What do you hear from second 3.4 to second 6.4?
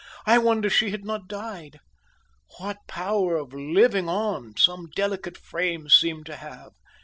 living on some delicate frames seem to